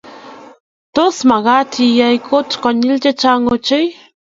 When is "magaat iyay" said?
1.29-2.17